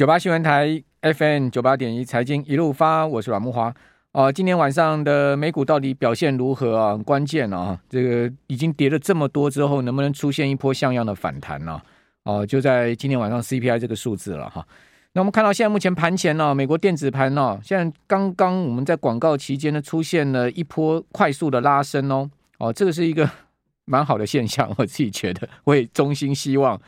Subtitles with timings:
[0.00, 3.70] 九八新闻台 FM 九八点一财经一路发，我是阮慕驊。
[4.12, 6.92] 哦、今天晚上的美股到底表现如何啊？
[6.92, 7.78] 很关键啊！
[7.86, 11.78] 这个已经跌了这么多之后，能不能出现一波像样的反弹呢？
[12.22, 14.66] 哦、就在今天晚上 CPI 这个数字了哈。
[15.12, 22.30] 那我们看到现在目前盘前呢，美国电子盘呢，现在刚刚我们在广告期间呢，出现了一波快速的拉升哦。
[22.56, 23.30] 哦、呃，这个是一个
[23.84, 26.80] 蛮好的现象，我自己觉得，我也衷心希望，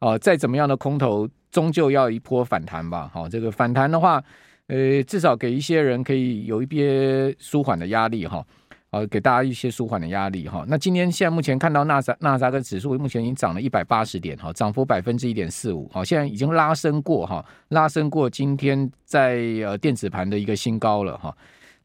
[0.00, 1.28] 哦、再怎么样的空头。
[1.48, 4.22] 终究要一波反弹吧，好，这个反弹的话，
[4.66, 8.44] 呃，至少给一些人可以有一些舒缓的压力哈，
[8.90, 10.66] 好，给大家一些舒缓的压力哈。
[10.68, 21.34] 那今天现在目前看到纳扎纳扎克指数目前已经涨了一百八十点哈，涨幅百分之一点四五，好，现在已经拉升过哈，拉升过今天在呃电子盘的一个新高了哈。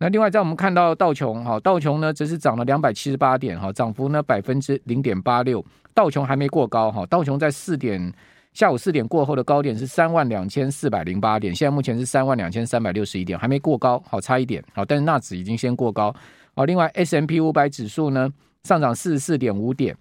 [0.01, 8.11] 那另外在我们看到道琼哈，道琼呢则是涨了两百七十八点哈，涨幅呢百分之零点八六，道琼还没过高哈，道琼在四点。
[8.51, 16.13] 下午四点过后的高点是三万两千四百零八点，现在目前是三万两千三百六十一点，还没过高，好差一点，好，但是纳指已经先过高，
[16.53, 18.29] 好，另外，S M P 五百指数呢
[18.63, 19.95] 上涨四十四点五点，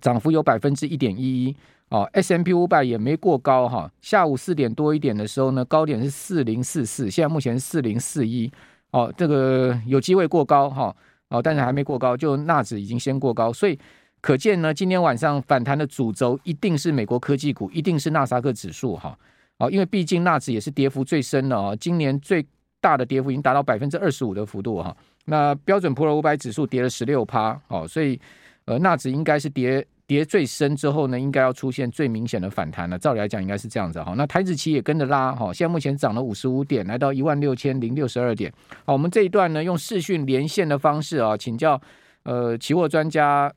[0.00, 1.56] 涨幅有百分之一点一一，
[1.88, 8.52] 哦 S M P 五百也没过高哈，下午四点多一点的时候呢，高点是四零四四，现在目前是四零四一，
[8.94, 10.94] 哦，这个有机会过高哈，
[11.28, 13.78] 哦，但是还没过高，就纳指已经先过高，所以。
[14.26, 19.14] 可见呢，今天晚上反弹的主轴一定是美国科技股，一定是纳斯达克指数哈。
[19.58, 22.42] 哦，因为毕竟纳指也是跌幅最深的啊，今年最
[22.80, 24.96] 大的跌幅已经达到百分之二十五的幅度哈。
[25.26, 28.18] 那标准普尔五百指数跌了十六趴，哦，所以
[28.64, 32.98] 呃纳指应该是跌跌最深之后呢，应该要出现最明显的反弹了。
[32.98, 34.14] 照理来讲，应该是这样子哈。
[34.16, 38.52] 那台子期也跟着拉哈，现在目前涨了五十五点，来到一万六千零六十二点。
[38.84, 41.80] 好，我们这一段呢，用视讯连线的方式啊，请教
[42.24, 43.52] 呃期货专家。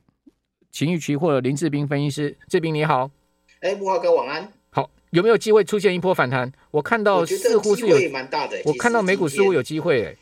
[0.70, 3.10] 秦玉期货的林志斌分析师，志斌你好，
[3.62, 4.48] 哎，慕驊哥晚安。
[4.70, 6.52] 好，有没有机会出现一波反弹？
[6.70, 10.16] 我看到似乎是有蛮大的，我看到美股似乎有机会，哎，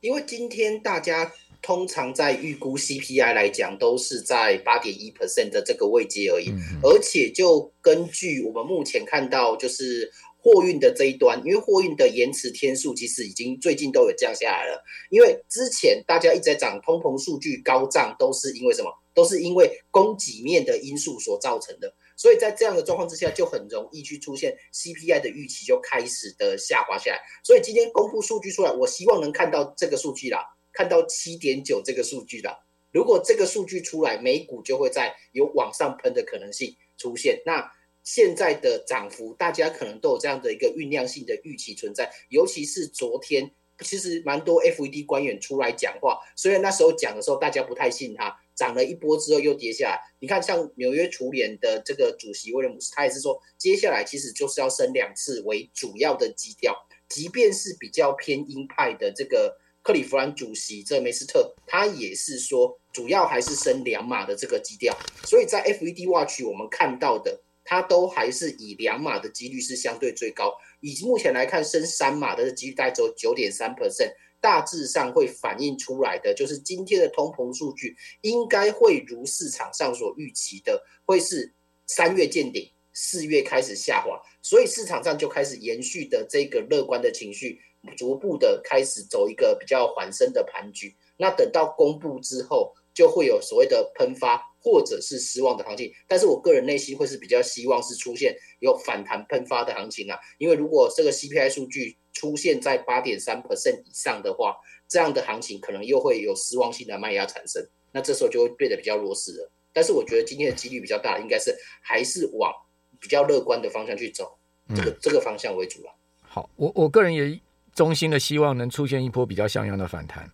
[0.00, 1.30] 因为今天大家
[1.62, 10.12] 通常在预估 CPI 来讲，都是在八点一 percent 的这个位阶而已，嗯、而且就根据我们目前看到，就是。
[10.40, 14.82] 货运的这一端，因为货运的延迟天数其实已经最近都有降下来了。
[15.10, 18.88] 因为之前大家一直在讲通膨数据高涨，都是因为什么？
[19.12, 21.92] 都是因为供给面的因素所造成的。
[22.16, 27.18] 所以在这样的状况之下，就很容易去出现 CPI 的预期就开始的下滑下来。
[27.42, 30.46] 所以今天公布数据出来，我希望能看到这个数据啦，
[30.78, 32.56] 看到七点九这个数据啦。
[32.92, 37.42] 如果这个数据出来，美股就会在有往上喷的可能性出现。
[37.44, 37.68] 那
[38.04, 43.50] 现在的涨幅，大家可能都有这样的一个酝酿性的预期存在，尤其是昨天，
[43.80, 50.00] 其实蛮多 FED 官员出来讲话，虽然那时候讲的时候大家不太信他，涨了一波之后又跌下来。
[50.20, 59.58] 你看，像纽约储联的这个主席威廉姆斯，他也是说，接下来其实就是要升两次为主要的基调，即便是比较偏鹰派的这个
[59.88, 64.94] 克利夫兰主席这梅斯特，他也是说，主要还是升两码的这个基调。
[65.24, 67.40] 所以在 FED Watch 我们看到的。
[67.70, 74.10] 它都还是以两码的几率是相对最高，以及目前来看，升三码的几率大概只有九点三 percent，
[74.40, 81.52] 大致上会反映出来的就是今天的通膨数据应该会如市场上所预期的，会是
[81.86, 87.60] 三月见顶，四月开始下滑，所以市场上就开始延续的这个乐观的情绪，
[87.96, 90.96] 逐步的开始走一个比较缓升的盘局。
[91.16, 94.46] 那等到公布之后，就会有所谓的喷发。
[94.60, 104.56] 或者是失望的行情，但是我个人内心会是比较希望是出现有反弹喷发的行情啊，因为如果这个 CPI 数据出现在八点三 percent 以上的话，
[104.88, 109.50] 这样的行情可能又会有失望性的卖压产生，那这时候就会变得比较弱势了。
[109.72, 112.52] 但是我觉得今天的几率比较大，应该是还是往
[113.00, 114.36] 比较乐观的方向去走，
[114.74, 115.94] 这个、嗯、这个方向为主了。
[116.20, 117.40] 好，我我个人也
[117.78, 120.28] 衷心的希望能出现一波比较像样的反弹。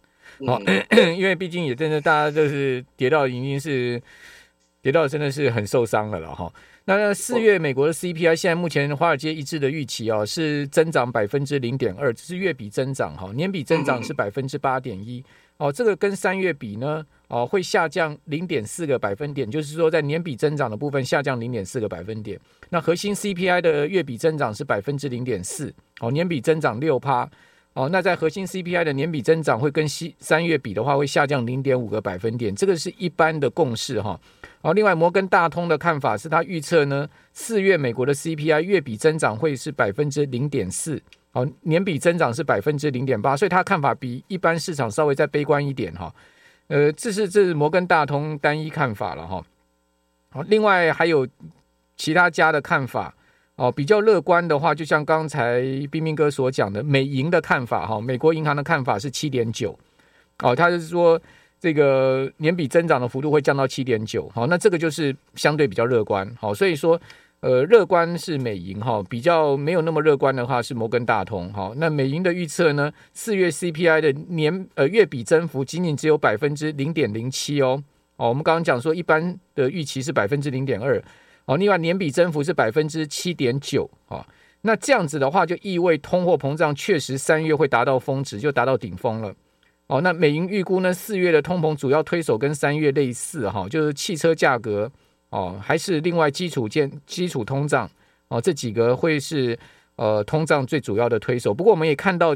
[0.46, 0.58] 好，
[1.14, 4.00] 因为毕竟也真的，大家就是跌到已经是
[4.80, 6.50] 跌到真的是很受伤了了哈。
[6.86, 15.24] 那四月美国的 CPI 现在目前华尔街一致的预期哦是增长百分之零点二，这是月比增长哈，年比增长是百分之八点一
[15.56, 15.72] 哦。
[15.72, 22.38] 这个跟三月比呢哦会下降零点四个百分点，就是说在年比增长的部分下降零点四个百分点。
[22.68, 27.26] 那核心 CPI 的月比增长是百分之零点四哦，年比增长六趴。
[27.74, 34.18] 哦，那在核心 CPI 的年比增长会跟西三月比的话，会下降零点五个百分点，这个是一般的共识哈。
[34.62, 46.14] 好，另外摩根大通的看法是，他预测呢，四月美国的 CPI 月比增长会是百分之零点四，好，年比增长是百分之零点八，所以他看法比一般市场稍微再悲观一点哈。
[46.68, 49.44] 呃，这是这是摩根大通单一看法了哈。
[50.30, 51.26] 好，另外还有
[51.96, 53.12] 其他家的看法。
[53.56, 59.78] 哦，比较乐观的话，就像刚才彬彬哥所讲的，美银的看法哈，美国银行的看法是七点九，
[60.40, 61.20] 哦，他就是说
[61.60, 67.00] 这个年比增长的幅度会降到七点九，好，那这个就是相对比较乐观，好，所以说
[67.38, 77.80] 呃，乐观是美银哈，比较没有那么乐观的话是摩根大通，哈，那美银的预测呢，四月 CPI 的年呃月比增幅仅仅只有百分之零点零七哦，
[78.16, 81.00] 哦，我们刚刚讲说一般的预期是百分之零点二。
[81.46, 84.26] 哦，另外年比增幅是百分之七点九，啊，
[84.62, 89.34] 那这样子的话就意味通货膨胀确实三月会达到峰值，就达到顶峰了。
[89.88, 94.90] 哦，那美银预估呢，四月的通膨主要推手跟三月类似，哈，就是汽车价格，
[95.28, 97.90] 哦，还是另外基础建基础通胀，
[98.28, 99.58] 哦，这几个会是
[99.96, 101.52] 呃通胀最主要的推手。
[101.52, 102.34] 不过我们也看到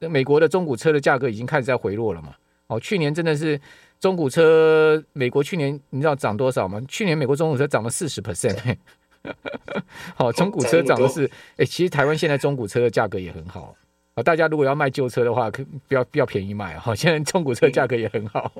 [0.00, 2.34] 美国的中古车的价格已经开始在回落了嘛，
[2.66, 3.60] 哦，去年真的是。
[4.00, 6.80] 中古车，美国去年你知道涨多少吗？
[6.86, 8.76] 去年美国中古车涨了四十 percent，
[10.14, 11.24] 好，中古车涨的是，
[11.56, 13.74] 哎、欸，其实台湾现在中古车的价格也很好
[14.14, 14.22] 啊。
[14.22, 16.82] 大家如果要卖旧车的话，可不要不要便宜卖啊。
[16.94, 18.52] 现在中古车价格也很好。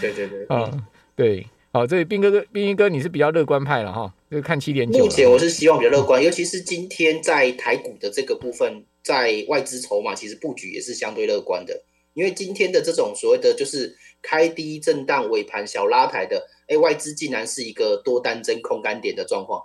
[0.00, 0.70] 对对对，啊，
[1.14, 5.04] 对，好，这彬哥哥，斌哥，你是比较乐观派了哈，就看七点九。
[5.04, 11.82] 目前我是希望比较乐观，尤其是今天在台股的这个部分，在外资筹码其实布局也是相对乐观的，
[12.14, 13.94] 因为今天的这种所谓的就是。
[14.26, 19.62] 开低震荡，尾盘小拉抬的，哎，外资竟然是一个多单增空单点的状况，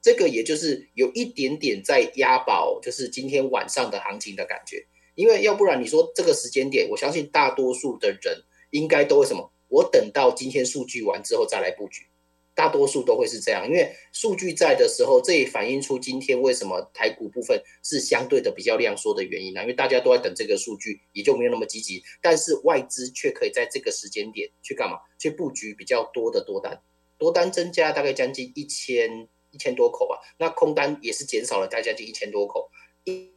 [0.00, 4.86] 这个也就是有一点点在押宝，就是今天晚上的行情的感觉。
[5.16, 9.50] 因为要不然你说这个时间点，我相信大多数的人应该都会什么？
[9.66, 12.06] 我等到今天数据完之后再来布局。
[12.54, 19.60] 大多数都会是这样，因为数据在的时候，这也反映出今天为什么台股部分是相对的比较量缩的原因呢？
[19.62, 22.00] 因为大家都在等这个数据，也就没有那么积极。
[22.22, 24.98] 但是外资却可以在这个时间点去干嘛？
[25.18, 26.80] 去布局比较多的多单，
[27.18, 30.20] 多单增加大概将近一千一千多口吧。
[30.38, 32.70] 那空单也是减少了大概将近一千多口，
[33.02, 33.32] 一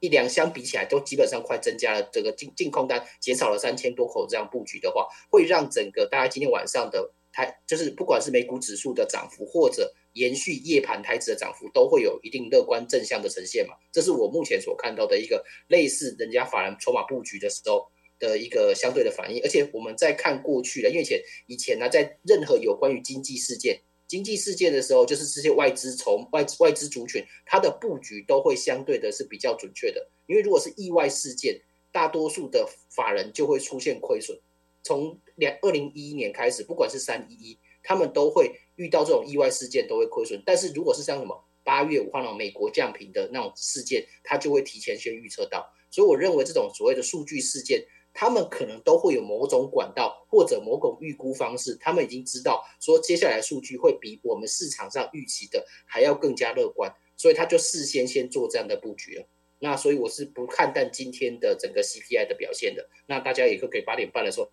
[0.00, 2.02] 一两相比起来都基本上快增加了。
[2.12, 7.14] 这个净净空单减少了三千多口，这样布局的话，会让整个大概今天晚上的。
[7.36, 13.74] 台就是不管是美股指数的涨幅，或者延续夜盘台指的涨幅，都会有一定乐观正向的呈现嘛。
[13.92, 17.88] 这是我目前所看到的一个类似人家法人筹码布局的时候
[18.18, 19.42] 的一个相对的反应。
[19.42, 30.08] 而且我们在看过去的，因为以前以前呢，在任何有关于经济事件、经济事件的时候，就是这些外资从外外资族群，它的布局都会相对的是比较准确的。
[30.26, 31.60] 因为如果是意外事件，
[31.92, 34.40] 大多数的法人就会出现亏损。
[34.86, 40.40] 从两二零一一年开始，不管是三一一，他们都会遇到这种意外事件，都会亏损。
[40.46, 45.68] 但是如果是像什么八月五号那种美国降频的那种事件，他就会提前先预测到。
[45.90, 47.84] 所以我认为这种所谓的数据事件，
[48.14, 59.26] 他们可能都会有某种管道或者某种预估方式，他们已经知道说接下来数据会比我们市场上预期的还要更加乐观，所以他就事先先做这样的布局了。
[59.58, 62.88] 那所以我是不看淡今天的整个 CPI 的表现的。
[63.06, 64.52] 那大家也可以八点半的时候。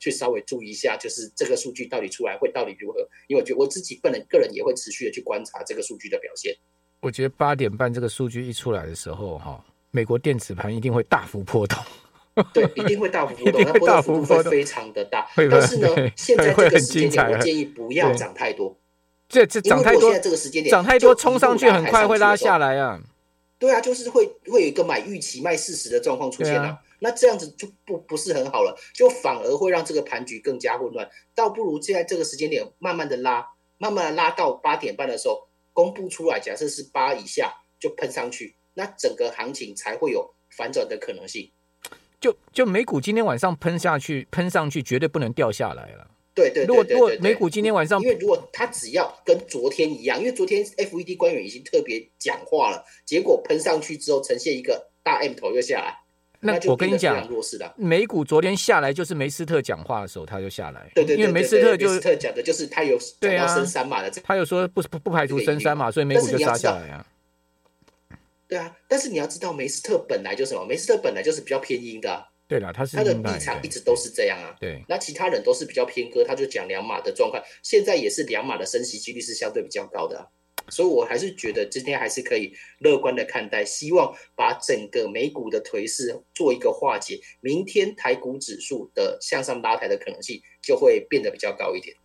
[0.00, 3.06] 去稍微注意一下，就是这个数据到底出来会到底如何？
[3.28, 6.52] 因为我觉得我自己本人个人也会持续的去观察这个数据的表现。
[7.00, 11.78] 我觉得八点半这个数据一出来的时候，哈，美国电子盘一定会大幅波动。
[12.54, 15.28] 对，一定会大幅波动， 那波动幅度会非常的大。
[15.36, 18.74] 但是呢，现在这个时间点，我建议不要涨太多。
[19.28, 23.00] 这这涨太多，现在这个时间点涨太多，冲上去很快会拉下来啊。
[23.58, 26.78] 对啊，就是会会有一个买预期卖事实的状况出现啊。
[27.00, 31.10] 那这样子就不不是很好了，就反而会让这个盘局更加混乱。
[31.34, 33.46] 倒不如现在这个时间点慢慢的拉，
[33.78, 41.50] 慢慢的拉到八点半的时候公布出来，假设是八以下就喷上去，那整个行情才会有反转的可能性。
[42.20, 46.06] 就就美股今天晚上喷下去，喷上去绝对不能掉下来了。
[46.34, 55.99] 对对对，对，对，对，对，如果如果美股今天晚上，因为如果它只要跟昨天一样，因为昨天 FED 官员已经特别讲话了，结果喷上去之后呈现一个大 M 头又下来。
[56.40, 57.28] 那我跟你讲，
[57.76, 60.90] 美股昨天下来就是梅斯特讲话的时候，他就下来。
[60.94, 67.06] 对对对，因为梅斯特就梅斯特讲的就是他有讲到升三码的，他有说不不不排除升三码，所以美股就杀下来啊。
[68.48, 70.64] 对啊，但是你要知道，梅斯特本来就是什么？
[70.64, 72.26] 梅斯特本来就是比较偏阴的。
[72.48, 74.56] 对了，他是他的立场一直都是这样啊。
[74.58, 80.28] 对，那其他人都是比较偏鸽，他就讲两码的状况，现在也是两码的升息几率是相对比较高的。
[80.70, 91.96] 所以，我还是觉得今天还是可以乐观的看待，希望把整个美股的颓势做一个化解，明天台股指数的向上拉抬的可能性就会变得比较高一点。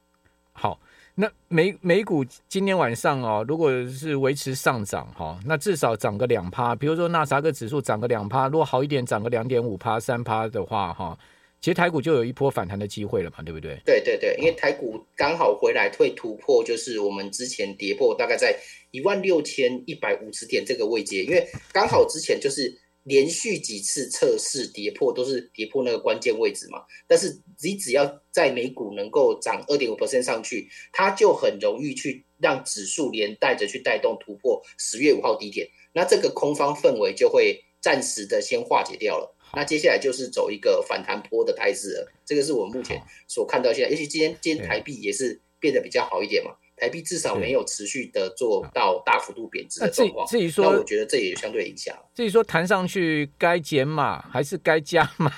[0.51, 0.79] 好，
[1.15, 11.17] 那美美股今天晚上哦，如果是维持上涨哈，那至少涨个两趴，比如说纳斯达克指数涨个两趴，如果好一点涨个两点五趴、三趴的话哈，
[11.65, 13.75] 其实台股就有一波反弹的机会了嘛，对不对？
[13.83, 18.55] 对对对，因为台股刚好回来会突破，就是我们之前跌破大概在
[18.91, 21.43] 一万六千一百五十点这个位阶，因为
[21.73, 26.83] 刚好之前就是连续几次测试跌破都是跌破那个关键位置嘛。
[27.07, 39.34] 但是你只要在美股能够涨二点五 percent 上去，它就很容易去让指数连带着去带动突破十月五号低点，那这个空方氛围就会暂时的先化解掉了。
[39.53, 50.27] 那接下来就是走一个反弹坡的态势了，这个是我们目前所看到现在，尤其今天今天台币也是变得比较好一点嘛，台币至少没有持续的做到大幅度贬值的状况。
[50.27, 51.95] 至于说，那我觉得这也相对影响。
[52.13, 55.29] 至于说弹上去该减码 还是该加码，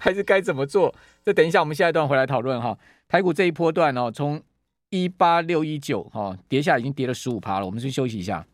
[0.00, 0.94] 还是该怎么做？
[1.24, 2.78] 这等一下我们下一段回来讨论哈。
[3.08, 4.42] 台股这一波段哦，从
[4.88, 8.46] 一八六一九哈跌下已经跌了十五趴了，我们先休息一下。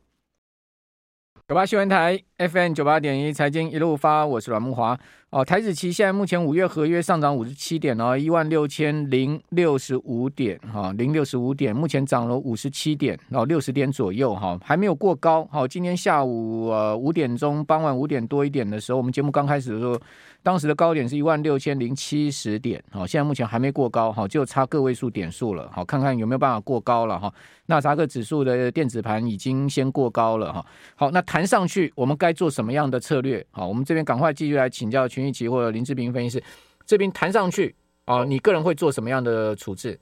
[1.46, 4.96] 九八新闻台 FM 九八点一财经一路发，我是阮木华。
[5.30, 15.44] 哦，台指期现在目前五月合约上涨五十七点哦，一万六千零六十五点哈，零六十五点，目前涨了五十七点哦，六十点左右哈，还没有过高。
[15.50, 20.00] 好，今天下午呃五点钟，傍晚五点多一点的时候，我们节目刚开始的时候，
[20.42, 27.30] 当时的高点是一万六千零七十点，好，现在目前还没过高，好，就差个位数点数了，好，看看有没有办法过高了哈。
[27.66, 30.64] 纳斯达克指数的电子盘已经先过高了哈，
[30.94, 33.44] 好，那弹上去我们该做什么样的策略？
[33.50, 35.08] 好，我们这边赶快继续来请教。
[35.08, 36.44] 群益期货林志平分析师，
[36.86, 39.98] 这边弹上去啊，你个人会做什么样的处置？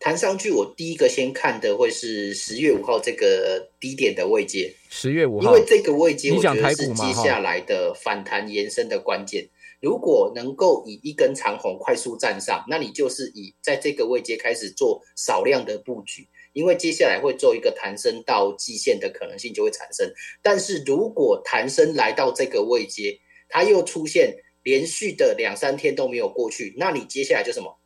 [0.00, 4.72] 弹上去，我第一个先看的会是十月五号这个低点的位阶。
[4.88, 9.48] 十月五号，因为这个位阶，我觉得是接下来的反弹延伸的关键。
[9.80, 20.12] 如果能够以一根长红快速站上，那你就是以在这个位阶开始做少量的布局，因为接下来会做一个弹升到季线的可能性就会产生。
[20.42, 24.34] 但是如果弹升来到这个位阶，它又出现
[24.64, 27.78] 连续的两三天都没有过去，那你接下来就什么？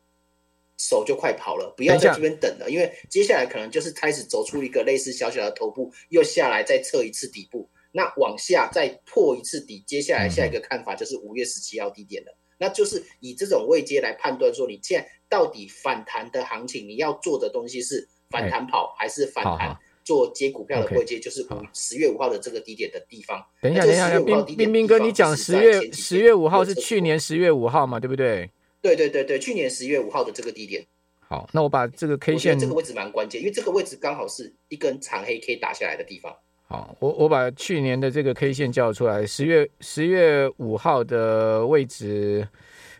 [0.75, 19.77] 手就快跑了，不要在这边等了，因为接下来可能就是开始走出一个类似小小的头部，又下来再测一次底部，那往下再破一次底，接下来下一个看法就是五月十七号低点了，嗯、那就是以这种位阶来判断说，你现在到底反弹的行情，你要做的东西是反弹跑还是反弹？
[20.03, 23.41] 做接股票的位阶，就是五十月五号的这个低点的地方。
[23.61, 28.01] 等一下，等一下，冰冰冰哥，你讲十月十月五号是去年十月五号嘛？
[28.01, 28.51] 对不对？
[28.81, 30.85] 对对对对，去年十月五号的这个低点。
[31.21, 36.35] 好，那我把这个 K 线，这个位置蛮关键，因为这个位置刚好是一根长黑 K 打下来的地方。
[36.67, 42.45] 好，我我把去年的这个 K 线叫出来，十月十月五号的位置，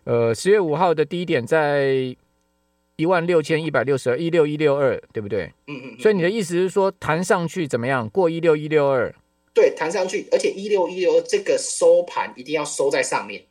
[0.05, 2.15] 呃，十月五号的低点在。
[2.95, 5.51] 一万六千一百六十二，一六一六二，对不对？
[5.67, 5.99] 嗯嗯。
[5.99, 8.07] 所以你的意思是说，弹上去怎么样？
[8.09, 9.13] 过一六一六二？
[9.53, 13.43] 对，弹上去，而且一六一六二这个收盘一定要收在上面，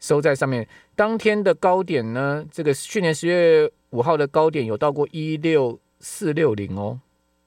[0.00, 0.66] 收在上面。
[0.96, 2.44] 当天的高点呢？
[2.50, 7.00] 这个去年十月五号的高点有到过一六四六零哦。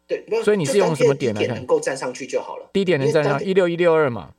[0.07, 1.55] 对，所以你是用什么点来看？
[1.55, 2.69] 能够站上去就好了。
[2.71, 4.31] 低点能站上一六一六二嘛？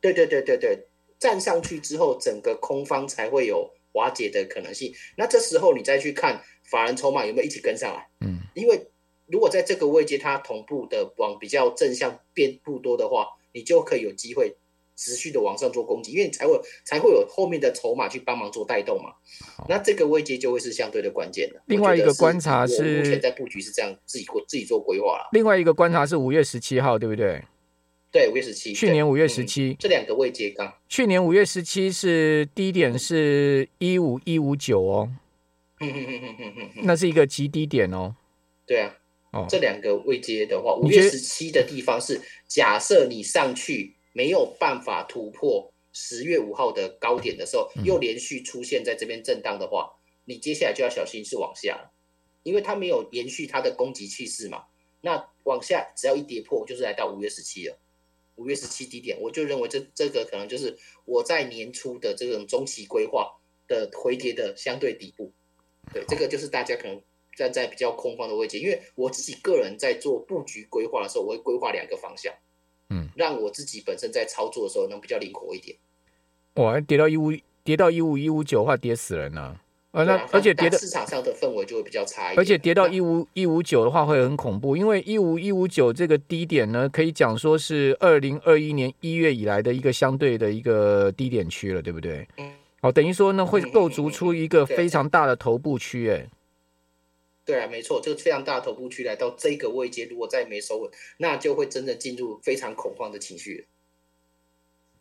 [0.00, 0.86] 对对对对对，
[1.18, 3.70] 站上去之后，整个空方才会有。
[3.96, 8.06] 瓦解的可能性，那这时候你再去看法人筹码有没有一起跟上来？
[8.20, 8.88] 嗯，因为
[9.26, 14.54] 如果在这个位阶它同步的往比较正向变不多的话，你就可以有机会
[14.94, 19.10] 持续的往上做攻击，因为你才会才会有后面的筹码去帮忙做带动嘛。
[19.68, 21.62] 那这个位阶就会是相对的关键了。
[21.66, 25.28] 另外一个观察是，目前在布局是这样自己过自己做规划了。
[25.32, 27.42] 另外一个观察是五月十七号，对不对？
[28.16, 30.72] 对，五月十七，去年五月十七，这两个未接刚。
[30.88, 35.12] 去年五月十七是低点是一五一五九哦，
[36.76, 38.16] 那是一个极低点哦。
[38.64, 38.96] 对啊，
[39.32, 42.18] 哦，这两个未接的话，五月十七的地方是
[42.48, 49.92] 假设你上去没有办法突破十月五号的高点的时候，又连续出现在这边震荡的话，
[50.24, 51.90] 你接下来就要小心是往下，
[52.44, 54.64] 因为它没有延续它的攻击气势嘛。
[55.02, 57.78] 那往下只要一跌破，就是来到五月十七了。
[58.36, 65.32] 五月十七低点，我就认为这这个可能就是我在年初的这种中期规划的回跌的相对底部。
[65.92, 67.00] 对，这个就是大家可能
[67.36, 72.34] 站在比较空方的位置，因为我自己个人在做布局规划的时候，我会规划两个方向，
[72.90, 75.76] 嗯，让我自己本身在操作的时候能比较灵活一点。
[76.54, 79.62] 哇，跌到一五跌到一五一五九的话，跌死人了啊。
[79.96, 92.28] 呃，那而且跌的市场上的氛围就会比较差一点，而且跌到一五一五九的话会很恐怖，因为一五一五九这个低点呢，可以讲说是二零二一年一月以来的一个相对的一个低点区了，对不对？
[92.36, 96.28] 嗯，好，等于说呢会构筑出一个非常大的头部区，哎，
[97.46, 103.66] 对啊，没错，这个非常大的头部区来到这个位阶，如果再没收稳，那就会真的进入非常恐慌的情绪。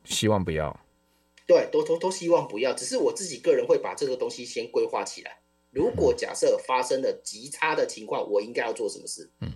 [0.06, 0.80] 希望不要。
[1.48, 2.74] 对，都都都希望不要。
[2.74, 5.40] 只是我自己个人会把这个东西先规划起来。
[5.72, 9.30] 如果假设发生了极差的情况，我应该要做什么事？
[9.42, 9.52] 嗯，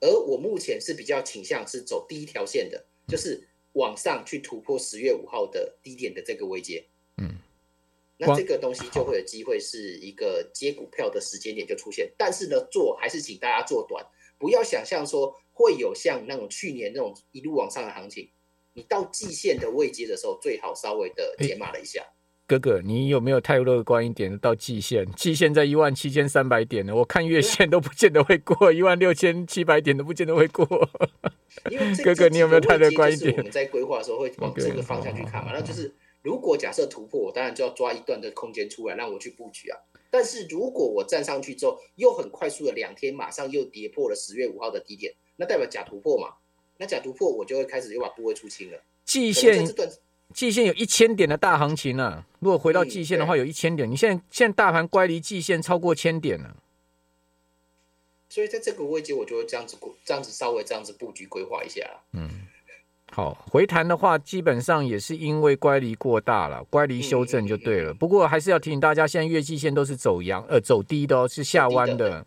[0.00, 6.86] 而我目前是比较倾向是走第一条线的，就是往上去突破十月五号的低点的这个位阶。
[7.18, 7.36] 嗯，
[8.16, 12.10] 那这个东西就会有机会是一个接股票的时间点就出现。
[12.16, 14.04] 但是呢，做还是请大家做短，
[14.38, 18.30] 不要想象说会有像那种去年那种一路往上的行情。
[18.74, 22.00] 你到季线的位阶的时候，最好稍微的解码了一下。
[22.00, 22.06] 欸
[22.44, 25.10] 哥哥，你有没有太乐观一点到季线？
[25.12, 30.66] 季线在一万七千三百点呢，我看月线都不见得会过一万六千七百点，都不见得会过。
[32.04, 33.34] 哥哥，你有没有太乐观一点？
[33.38, 35.52] 我们在规划的时候会往这个方向去看嘛？
[35.54, 39.78] 那就是如果假设突破，我当然就要抓一段的空间出来让我去布局啊。
[40.10, 46.34] 但是如果我站上去之后，又很快速的两天马上又跌破了十月五号的低点，那代表假突破嘛？
[46.82, 48.78] 那假突破我就会开始又把部位出清了。
[49.04, 49.64] 季线。
[50.34, 53.88] 季线有一千点的大行情呢、啊，如果回到季线的话，有一千点。
[53.88, 56.56] 你现在现在大盘乖离季线超过千点了，
[58.30, 61.82] 所以在这个位置，我就会这样子这样子稍微这样子布局规划一下。
[62.14, 62.30] 嗯，
[63.10, 67.92] 好，回弹的话，基本上也是因为乖离过大了，乖离修正就对了。
[67.92, 72.26] 不过还是要提醒大家，现在月季线都是走阳呃走低的哦，是下弯的。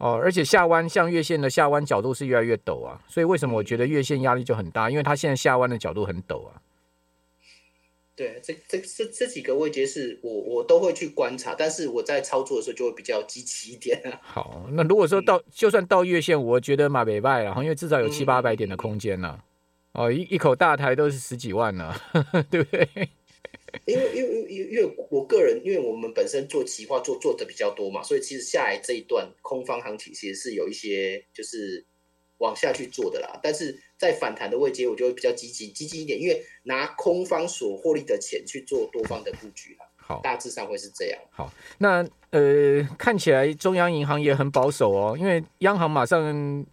[0.00, 4.90] 嗯，哦，而且下弯像月线的下弯角度是越来越陡啊，所以为什么我觉得月线压力就很大？
[4.90, 6.60] 因为它现在下弯的角度很陡啊。
[8.16, 14.20] 对，这这这这几个位阶是我我都会去观察，但是我在操作的时候就会比较积极一点啊。
[14.20, 19.38] 好，那如果说到、嗯、就算到月线，我觉得马北拜了，因为至少有七八百点的空间呢。
[19.92, 21.94] 嗯、哦，一一口大台都是十几万呢，
[22.50, 22.86] 对不对？
[23.86, 31.84] 因为因为因为因为我个人，因为我们本身做期货做做的比较多嘛，所以其实下来这一段空方行情其实是有一些就是。
[32.40, 39.84] 往下去做的啦，但是在反弹的位阶，我就会比较积极积极一点，因为拿空方所获利的钱去做多方的布局啦。
[39.98, 41.20] 好，大致上会是这样。
[41.30, 46.64] 好，那呃，看起来中央银行也很保守哦，因为央行马上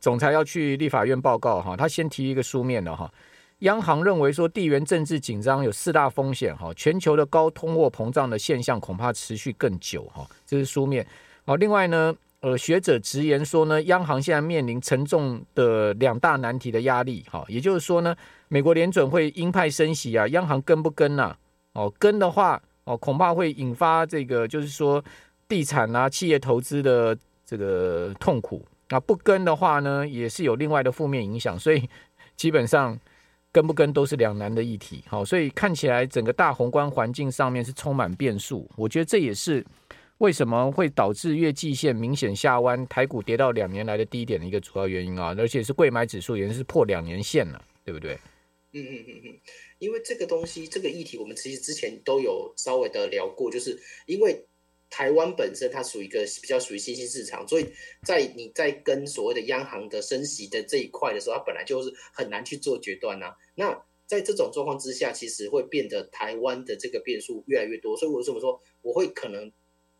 [0.00, 3.12] 总裁要去立法院报告哈，他先提一个书面的哈，
[3.60, 11.06] 央行认为说地缘政治紧张有四大风险哈，全球的高通货膨胀的现象恐怕持续更久哈，这是书面。
[11.44, 12.14] 好，另外呢。
[12.40, 18.14] 呃，学者直言说呢，央行现在面临沉重的两大难题的压力，哈，也就是说呢，
[18.48, 21.34] 美国联准会鹰派升息啊，央行跟不跟呐？
[21.72, 25.02] 哦，跟的话，哦，恐怕会引发这个，就是说
[25.48, 31.58] 地产啊、企业投资的这个痛苦那；不跟的话呢，也是有另外的负面影响。
[31.58, 31.88] 所以
[32.36, 32.94] 基本上
[33.54, 35.02] 跟不跟都是两难的议题。
[35.06, 38.68] 好，所以看起来整个大宏观环境上面是充满变数。
[38.76, 39.64] 我觉得这也是。
[40.18, 45.34] 为什么会导致月季线明显下弯，台股跌到两年来的低点的一个主要原因啊？
[45.36, 48.14] 而且是贵买指数也是破两年线了，对不对？
[48.72, 49.38] 嗯嗯嗯嗯，
[49.80, 54.40] 因为这个东西，这个议题，我们其实之前都有稍微的聊过，就是因为
[54.94, 57.66] 台湾本身它属于一个比较属于新兴市场，所以
[58.04, 63.34] 在你在跟所谓的央行的升息的这一块的时候，它本来就是很难去做决断呐。
[63.56, 69.50] 那在这种状况之下，其实会变得台湾的这个变数越来越多，所以我为什么说我会可能。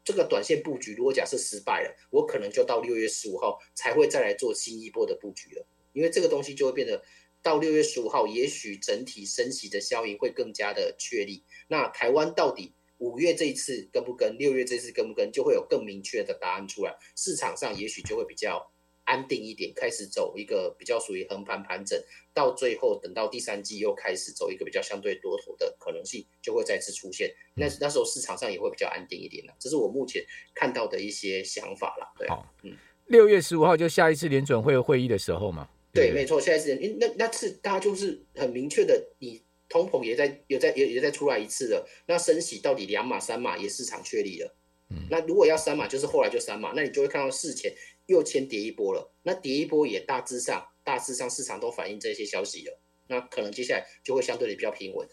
[0.07, 5.67] 这个短线布局，如果假设失败了，我可能就到六月十五号才会再来做新一波的布局了。
[5.95, 7.03] 因为这个东西就会变得
[7.43, 11.43] 到六月十五号，也许整体升息的效应会更加的确立。
[11.69, 16.97] 那台湾到底五月这一次跟不跟，六月这次跟不跟，就会有更明确的答案出来。
[17.17, 18.71] 市场上也许就会比较。
[19.07, 27.31] 安定一点，开始走一个比较属于横盘盘整，到最后等到第三季又开始走一个比较相对多头的可能性就会再次出现。
[27.55, 29.55] 那那时候市场上也会比较安定一点了。
[29.61, 32.15] 这是我目前看到的一些想法了。
[32.19, 32.75] 对，好，嗯，
[33.09, 35.69] 六月十五号就下一次联准会会议的时候嘛？
[35.93, 39.44] 对，对没错，下一次，那那次大家就是很明确的，你
[39.75, 41.87] 通膨也在有在也也在出来一次了。
[42.07, 44.55] 那升息到底两码三码也市场确立了。
[44.91, 47.73] 嗯，那如果要三码，就是后来就三码，那你就会看到事前。
[48.07, 55.09] 又先跌一波了，那跌一波也大致上，大致上市场都反映这些消息了，那可能接下来就会相对的比较平稳，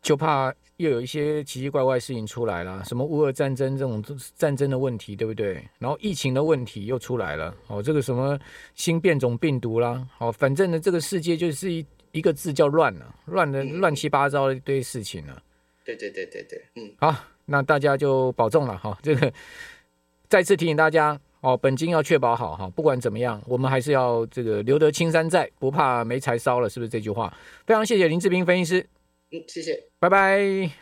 [0.00, 4.00] 就怕又有一些奇奇怪怪事情出来了，什么乌俄战争这种
[4.36, 5.68] 战争的问题，对不对？
[5.80, 8.38] 然后疫情的问题又出来了，哦，这个什么
[8.76, 11.84] 新变种病毒啦，哦，反正呢，这个世界就是一
[12.16, 15.42] 一个字叫乱了，乱的乱七八糟的一堆事情了。
[15.84, 19.30] 对对对对对，嗯，好，那大家就保重了哈，这个。
[20.28, 27.32] 再次提醒大家哦，本金要确保好哈，不管怎么样，我们还是要这个留得青山在，不怕没柴烧了，是不是这句话？
[27.66, 28.86] 非常谢谢林志斌分析师，
[29.30, 30.76] 嗯，谢谢，拜拜。